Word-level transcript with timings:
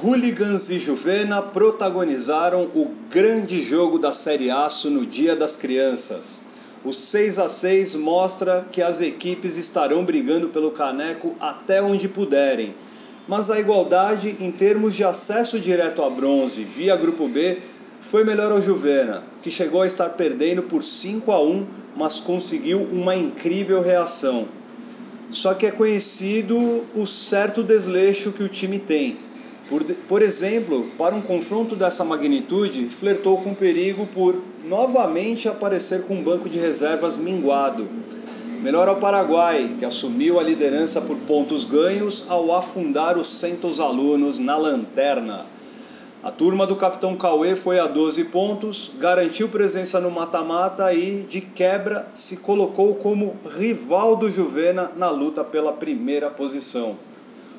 Hooligans 0.00 0.70
e 0.70 0.78
Juvena 0.78 1.42
protagonizaram 1.42 2.68
o 2.72 2.88
grande 3.10 3.60
jogo 3.60 3.98
da 3.98 4.12
Série 4.12 4.48
Aço 4.48 4.88
no 4.90 5.04
Dia 5.04 5.34
das 5.34 5.56
Crianças. 5.56 6.42
O 6.84 6.92
6 6.92 7.40
a 7.40 7.48
6 7.48 7.96
mostra 7.96 8.64
que 8.70 8.80
as 8.80 9.00
equipes 9.00 9.56
estarão 9.56 10.04
brigando 10.04 10.50
pelo 10.50 10.70
caneco 10.70 11.34
até 11.40 11.82
onde 11.82 12.08
puderem. 12.08 12.76
Mas 13.26 13.50
a 13.50 13.58
igualdade 13.58 14.36
em 14.38 14.52
termos 14.52 14.94
de 14.94 15.02
acesso 15.02 15.58
direto 15.58 16.00
a 16.04 16.08
bronze 16.08 16.62
via 16.62 16.94
Grupo 16.94 17.26
B 17.26 17.58
foi 18.00 18.22
melhor 18.22 18.52
ao 18.52 18.62
Juvena, 18.62 19.24
que 19.42 19.50
chegou 19.50 19.82
a 19.82 19.86
estar 19.88 20.10
perdendo 20.10 20.62
por 20.62 20.84
5 20.84 21.32
a 21.32 21.42
1, 21.42 21.66
mas 21.96 22.20
conseguiu 22.20 22.86
uma 22.92 23.16
incrível 23.16 23.82
reação. 23.82 24.46
Só 25.28 25.54
que 25.54 25.66
é 25.66 25.72
conhecido 25.72 26.86
o 26.94 27.04
certo 27.04 27.64
desleixo 27.64 28.30
que 28.30 28.44
o 28.44 28.48
time 28.48 28.78
tem 28.78 29.26
por, 29.68 29.84
por 29.84 30.22
exemplo, 30.22 30.86
para 30.96 31.14
um 31.14 31.20
confronto 31.20 31.76
dessa 31.76 32.04
magnitude, 32.04 32.86
flertou 32.86 33.38
com 33.38 33.54
perigo 33.54 34.06
por 34.06 34.40
novamente 34.64 35.48
aparecer 35.48 36.04
com 36.04 36.14
um 36.14 36.22
banco 36.22 36.48
de 36.48 36.58
reservas 36.58 37.18
minguado. 37.18 37.86
Melhor 38.62 38.88
ao 38.88 38.96
Paraguai, 38.96 39.76
que 39.78 39.84
assumiu 39.84 40.40
a 40.40 40.42
liderança 40.42 41.02
por 41.02 41.16
pontos 41.18 41.64
ganhos 41.64 42.26
ao 42.28 42.52
afundar 42.54 43.16
os 43.16 43.28
centos 43.28 43.78
alunos 43.78 44.38
na 44.38 44.56
lanterna. 44.56 45.44
A 46.20 46.32
turma 46.32 46.66
do 46.66 46.74
capitão 46.74 47.14
Cauê 47.14 47.54
foi 47.54 47.78
a 47.78 47.86
12 47.86 48.24
pontos, 48.24 48.90
garantiu 48.98 49.48
presença 49.48 50.00
no 50.00 50.10
mata-mata 50.10 50.92
e, 50.92 51.22
de 51.22 51.40
quebra, 51.40 52.08
se 52.12 52.38
colocou 52.38 52.96
como 52.96 53.36
rival 53.56 54.16
do 54.16 54.28
Juvena 54.28 54.90
na 54.96 55.10
luta 55.10 55.44
pela 55.44 55.72
primeira 55.72 56.28
posição. 56.28 56.96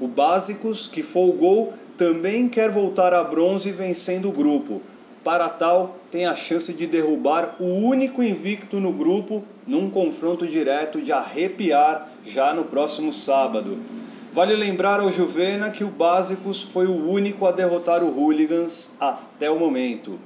O 0.00 0.08
Básicos, 0.08 0.88
que 0.88 1.02
folgou, 1.02 1.72
também 2.00 2.48
quer 2.48 2.70
voltar 2.70 3.12
a 3.12 3.22
bronze 3.22 3.70
vencendo 3.72 4.30
o 4.30 4.32
grupo. 4.32 4.80
Para 5.22 5.50
tal, 5.50 5.98
tem 6.10 6.24
a 6.24 6.34
chance 6.34 6.72
de 6.72 6.86
derrubar 6.86 7.56
o 7.60 7.66
único 7.66 8.22
invicto 8.22 8.80
no 8.80 8.90
grupo 8.90 9.44
num 9.66 9.90
confronto 9.90 10.46
direto 10.46 10.98
de 11.02 11.12
arrepiar 11.12 12.08
já 12.24 12.54
no 12.54 12.64
próximo 12.64 13.12
sábado. 13.12 13.76
Vale 14.32 14.56
lembrar 14.56 15.00
ao 15.00 15.12
Juvena 15.12 15.68
que 15.68 15.84
o 15.84 15.90
Básicos 15.90 16.62
foi 16.62 16.86
o 16.86 17.06
único 17.06 17.44
a 17.44 17.52
derrotar 17.52 18.02
o 18.02 18.18
Hooligans 18.18 18.96
até 18.98 19.50
o 19.50 19.58
momento. 19.58 20.18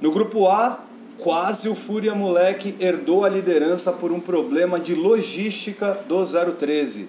No 0.00 0.10
grupo 0.10 0.48
A, 0.48 0.80
quase 1.18 1.68
o 1.68 1.76
Fúria 1.76 2.16
Moleque 2.16 2.74
herdou 2.80 3.24
a 3.24 3.28
liderança 3.28 3.92
por 3.92 4.10
um 4.10 4.18
problema 4.18 4.80
de 4.80 4.96
logística 4.96 5.96
do 6.08 6.24
013. 6.24 7.08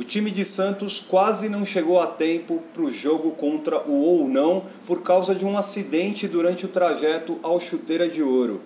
O 0.00 0.02
time 0.02 0.30
de 0.30 0.46
Santos 0.46 0.98
quase 0.98 1.50
não 1.50 1.62
chegou 1.62 2.00
a 2.00 2.06
tempo 2.06 2.62
para 2.72 2.84
o 2.84 2.90
jogo 2.90 3.32
contra 3.32 3.86
o 3.86 4.00
ou 4.00 4.26
não 4.26 4.64
por 4.86 5.02
causa 5.02 5.34
de 5.34 5.44
um 5.44 5.58
acidente 5.58 6.26
durante 6.26 6.64
o 6.64 6.70
trajeto 6.70 7.38
ao 7.42 7.60
Chuteira 7.60 8.08
de 8.08 8.22
Ouro. 8.22 8.62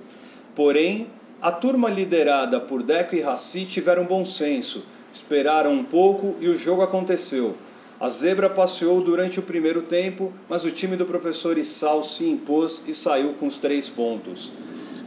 Porém, 0.54 1.08
a 1.42 1.50
turma 1.50 1.90
liderada 1.90 2.60
por 2.60 2.84
Deco 2.84 3.16
e 3.16 3.20
Raci 3.20 3.66
tiveram 3.66 4.04
bom 4.04 4.24
senso, 4.24 4.86
esperaram 5.10 5.72
um 5.72 5.82
pouco 5.82 6.36
e 6.38 6.48
o 6.48 6.56
jogo 6.56 6.82
aconteceu. 6.82 7.56
A 7.98 8.08
zebra 8.10 8.48
passeou 8.48 9.00
durante 9.00 9.40
o 9.40 9.42
primeiro 9.42 9.82
tempo, 9.82 10.32
mas 10.48 10.64
o 10.64 10.70
time 10.70 10.96
do 10.96 11.04
professor 11.04 11.58
Issal 11.58 12.04
se 12.04 12.28
impôs 12.28 12.84
e 12.86 12.94
saiu 12.94 13.32
com 13.32 13.48
os 13.48 13.56
três 13.56 13.88
pontos. 13.88 14.52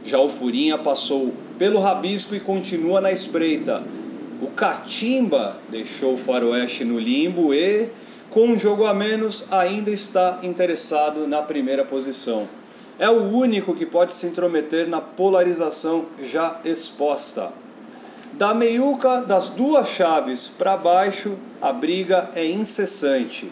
Já 0.04 0.18
o 0.18 0.28
Furinha 0.28 0.76
passou 0.76 1.32
pelo 1.58 1.80
rabisco 1.80 2.34
e 2.34 2.40
continua 2.40 3.00
na 3.00 3.10
espreita, 3.10 3.82
o 4.40 4.46
Catimba 4.46 5.56
deixou 5.68 6.14
o 6.14 6.18
Faroeste 6.18 6.84
no 6.84 6.98
limbo 6.98 7.52
e, 7.52 7.88
com 8.30 8.46
um 8.46 8.58
jogo 8.58 8.86
a 8.86 8.94
menos, 8.94 9.46
ainda 9.50 9.90
está 9.90 10.38
interessado 10.44 11.26
na 11.26 11.42
primeira 11.42 11.84
posição. 11.84 12.46
É 13.00 13.10
o 13.10 13.32
único 13.32 13.74
que 13.74 13.84
pode 13.84 14.14
se 14.14 14.26
intrometer 14.26 14.88
na 14.88 15.00
polarização 15.00 16.06
já 16.22 16.60
exposta. 16.64 17.52
Da 18.34 18.54
meiuca 18.54 19.22
das 19.22 19.48
duas 19.48 19.88
chaves 19.88 20.46
para 20.46 20.76
baixo, 20.76 21.36
a 21.60 21.72
briga 21.72 22.30
é 22.36 22.46
incessante. 22.46 23.50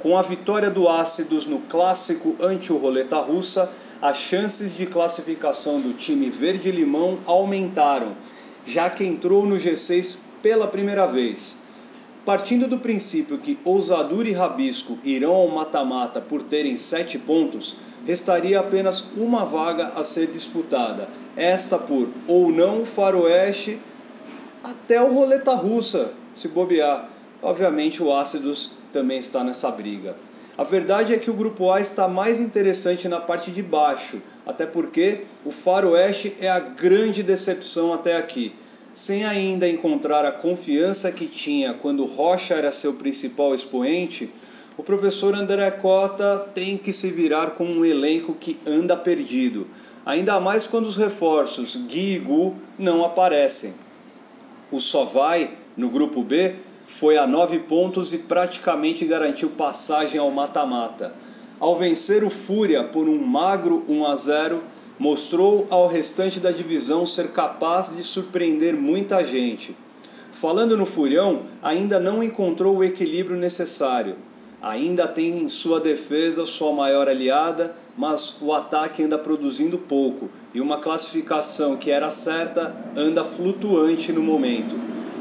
Com 0.00 0.18
a 0.18 0.22
vitória 0.22 0.68
do 0.68 0.88
Ácidos 0.88 1.46
no 1.46 1.60
clássico 1.60 2.34
ante 2.40 2.72
o 2.72 2.76
Roleta 2.76 3.18
Russa, 3.18 3.70
as 4.02 4.18
chances 4.18 4.76
de 4.76 4.86
classificação 4.86 5.80
do 5.80 5.92
time 5.92 6.28
verde-limão 6.28 7.18
aumentaram 7.24 8.16
já 8.66 8.88
que 8.88 9.04
entrou 9.04 9.46
no 9.46 9.56
G6 9.56 10.18
pela 10.44 10.66
primeira 10.66 11.06
vez. 11.06 11.62
Partindo 12.22 12.68
do 12.68 12.78
princípio 12.78 13.38
que 13.38 13.58
Ousadura 13.64 14.28
e 14.28 14.32
Rabisco 14.32 14.98
irão 15.02 15.32
ao 15.32 15.48
mata-mata 15.48 16.20
por 16.20 16.42
terem 16.42 16.76
sete 16.76 17.18
pontos, 17.18 17.76
restaria 18.06 18.60
apenas 18.60 19.06
uma 19.16 19.46
vaga 19.46 19.92
a 19.96 20.04
ser 20.04 20.26
disputada, 20.26 21.08
esta 21.34 21.78
por 21.78 22.08
ou 22.28 22.52
não 22.52 22.84
Faroeste 22.84 23.78
até 24.62 25.00
o 25.00 25.14
Roleta 25.14 25.54
Russa, 25.54 26.12
se 26.36 26.48
bobear. 26.48 27.08
Obviamente 27.42 28.02
o 28.02 28.14
Ácidos 28.14 28.72
também 28.92 29.18
está 29.18 29.42
nessa 29.42 29.70
briga. 29.70 30.14
A 30.58 30.64
verdade 30.64 31.14
é 31.14 31.18
que 31.18 31.30
o 31.30 31.34
grupo 31.34 31.70
A 31.70 31.80
está 31.80 32.06
mais 32.06 32.38
interessante 32.38 33.08
na 33.08 33.18
parte 33.18 33.50
de 33.50 33.62
baixo, 33.62 34.20
até 34.46 34.66
porque 34.66 35.24
o 35.42 35.50
Faroeste 35.50 36.36
é 36.38 36.50
a 36.50 36.60
grande 36.60 37.22
decepção 37.22 37.94
até 37.94 38.18
aqui. 38.18 38.54
Sem 38.94 39.24
ainda 39.24 39.68
encontrar 39.68 40.24
a 40.24 40.30
confiança 40.30 41.10
que 41.10 41.26
tinha 41.26 41.74
quando 41.74 42.04
Rocha 42.04 42.54
era 42.54 42.70
seu 42.70 42.94
principal 42.94 43.52
expoente, 43.52 44.32
o 44.78 44.84
professor 44.84 45.34
André 45.34 45.68
Cota 45.72 46.48
tem 46.54 46.78
que 46.78 46.92
se 46.92 47.10
virar 47.10 47.52
com 47.52 47.64
um 47.64 47.84
elenco 47.84 48.34
que 48.34 48.56
anda 48.64 48.96
perdido, 48.96 49.66
ainda 50.06 50.38
mais 50.38 50.68
quando 50.68 50.86
os 50.86 50.96
reforços 50.96 51.74
Gui 51.74 52.14
e 52.14 52.18
Gu 52.20 52.54
não 52.78 53.04
aparecem. 53.04 53.74
O 54.70 54.78
Só 54.78 55.04
Vai, 55.04 55.50
no 55.76 55.88
grupo 55.88 56.22
B, 56.22 56.54
foi 56.84 57.18
a 57.18 57.26
nove 57.26 57.58
pontos 57.58 58.14
e 58.14 58.18
praticamente 58.18 59.04
garantiu 59.04 59.50
passagem 59.50 60.20
ao 60.20 60.30
mata-mata. 60.30 61.12
Ao 61.58 61.76
vencer 61.76 62.22
o 62.22 62.30
Fúria 62.30 62.84
por 62.84 63.08
um 63.08 63.18
magro 63.18 63.84
1 63.88 64.06
a 64.06 64.14
0, 64.14 64.62
mostrou 64.98 65.66
ao 65.70 65.86
restante 65.88 66.38
da 66.38 66.50
divisão 66.50 67.04
ser 67.04 67.32
capaz 67.32 67.96
de 67.96 68.04
surpreender 68.04 68.74
muita 68.74 69.24
gente. 69.24 69.76
Falando 70.32 70.76
no 70.76 70.86
Furião, 70.86 71.42
ainda 71.62 71.98
não 71.98 72.22
encontrou 72.22 72.76
o 72.76 72.84
equilíbrio 72.84 73.36
necessário. 73.36 74.16
Ainda 74.60 75.06
tem 75.06 75.42
em 75.42 75.48
sua 75.48 75.78
defesa 75.78 76.46
sua 76.46 76.72
maior 76.72 77.08
aliada, 77.08 77.74
mas 77.96 78.38
o 78.40 78.52
ataque 78.52 79.02
anda 79.02 79.18
produzindo 79.18 79.78
pouco 79.78 80.30
e 80.54 80.60
uma 80.60 80.78
classificação 80.78 81.76
que 81.76 81.90
era 81.90 82.10
certa 82.10 82.74
anda 82.96 83.22
flutuante 83.24 84.12
no 84.12 84.22
momento. 84.22 84.74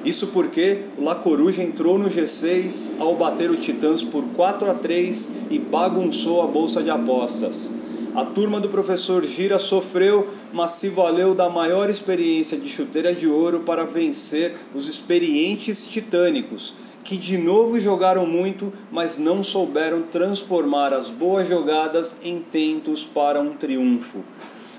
Isso 0.06 0.28
porque 0.28 0.82
o 0.98 1.04
La 1.04 1.16
Coruja 1.16 1.64
entrou 1.64 1.98
no 1.98 2.10
G6 2.10 3.00
ao 3.00 3.16
bater 3.16 3.50
o 3.50 3.56
Titãs 3.56 4.04
por 4.04 4.24
4 4.36 4.72
a 4.72 4.74
3 4.74 5.30
e 5.50 5.58
bagunçou 5.58 6.42
a 6.42 6.48
bolsa 6.48 6.84
de 6.84 6.90
apostas. 6.90 7.83
A 8.16 8.24
turma 8.24 8.60
do 8.60 8.70
professor 8.70 9.26
Gira 9.26 9.58
sofreu, 9.58 10.28
mas 10.52 10.74
se 10.74 10.90
valeu 10.90 11.34
da 11.34 11.50
maior 11.50 11.90
experiência 11.90 12.58
de 12.58 12.70
chuteira 12.70 13.14
de 13.14 13.28
ouro 13.28 13.62
para 13.62 13.86
vencer 13.86 14.56
os 14.76 14.88
experientes 14.88 15.88
titânicos, 15.88 16.76
que 17.04 17.18
de 17.18 17.38
novo 17.38 17.80
jogaram 17.80 18.26
muito, 18.28 18.72
mas 18.92 19.18
não 19.18 19.42
souberam 19.42 20.04
transformar 20.04 20.94
as 20.94 21.10
boas 21.10 21.48
jogadas 21.48 22.20
em 22.24 22.40
tentos 22.40 23.04
para 23.04 23.42
um 23.42 23.56
triunfo. 23.56 24.24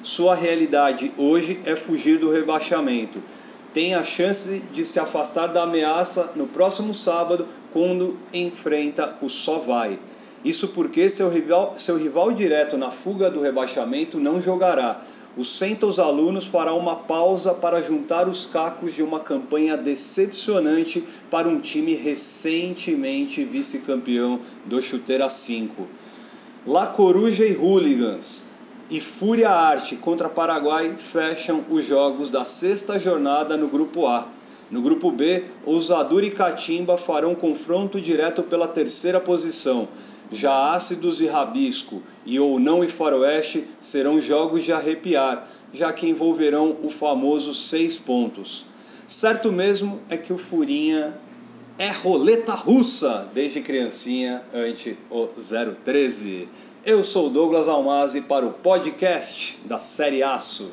Sua 0.03 0.34
realidade 0.34 1.12
hoje 1.19 1.61
é 1.65 1.75
fugir 1.75 2.19
do 2.19 2.31
rebaixamento 2.31 3.21
tem 3.75 3.93
a 3.93 4.05
chance 4.05 4.62
de 4.72 4.84
se 4.84 5.01
afastar 5.01 5.49
da 5.49 5.65
ameaça 5.65 6.33
no 6.37 6.47
próximo 6.47 6.95
sábado, 6.95 7.45
quando 7.72 8.16
enfrenta 8.33 9.16
o 9.21 9.28
Só 9.28 9.59
Vai. 9.59 9.99
Isso 10.44 10.69
porque 10.69 11.09
seu 11.09 11.31
rival, 11.31 11.75
seu 11.78 11.97
rival 11.97 12.30
direto 12.33 12.77
na 12.77 12.91
fuga 12.91 13.30
do 13.30 13.41
rebaixamento 13.41 14.21
não 14.21 14.42
jogará. 14.42 15.01
O 15.36 15.42
Centos 15.42 15.98
Alunos 15.98 16.45
fará 16.45 16.74
uma 16.74 16.95
pausa 16.95 17.54
para 17.54 17.83
juntar 17.83 18.28
os 18.28 18.47
cacos 18.47 18.95
de 18.95 19.03
uma 19.03 19.19
campanha 19.19 19.77
decepcionante 19.77 21.03
para 21.30 21.48
um 21.48 21.59
time 21.59 21.95
recentemente 21.95 23.42
vice-campeão 23.42 24.39
do 24.65 24.80
Chuteira 24.80 25.28
5. 25.28 25.89
La 26.66 26.86
Coruja 26.86 27.45
e 27.45 27.57
Hooligans 27.57 28.51
e 28.91 29.01
Fúria 29.01 29.51
Arte 29.51 29.97
contra 29.97 30.28
Paraguai 30.28 30.95
fecham 30.98 31.65
os 31.71 31.86
jogos 31.86 32.30
da 32.30 32.45
sexta 32.45 32.98
jornada 32.98 33.57
no 33.57 33.69
grupo 33.69 34.07
A. 34.07 34.28
No 34.71 34.80
grupo 34.83 35.10
B, 35.10 35.45
Ousadura 35.66 36.27
e 36.27 36.30
Catimba 36.30 36.97
farão 36.97 37.34
confronto 37.34 38.01
direto 38.01 38.42
pela 38.42 38.69
terceira 38.69 39.21
posição. 39.21 39.89
Já 40.32 40.72
Ácidos 40.72 41.21
e 41.21 41.26
Rabisco 41.26 42.03
e 42.24 42.38
Ou 42.41 42.59
Não 42.59 42.82
e 42.82 42.88
Faroeste 42.88 43.65
serão 43.78 44.21
jogos 44.21 44.65
de 44.65 44.72
arrepiar, 44.72 45.48
já 45.72 45.92
que 45.92 46.09
envolverão 46.09 46.76
o 46.82 46.91
famoso 46.91 47.54
seis 47.54 47.97
pontos. 47.98 48.66
Certo 49.06 49.53
mesmo 49.53 50.00
é 50.09 50.16
que 50.16 50.32
o 50.32 50.38
Furinha 50.38 51.15
é 51.78 51.91
roleta 51.91 52.53
russa 52.53 53.28
desde 53.34 53.60
criancinha 53.60 54.42
ante 54.53 54.97
o 55.10 55.26
013. 55.26 56.48
Eu 56.86 57.03
sou 57.03 57.28
Douglas 57.28 57.68
Almazi 57.68 58.22
para 58.22 58.47
o 58.47 58.53
podcast 58.53 59.59
da 59.65 59.78
Série 59.78 60.22
Aço. 60.22 60.71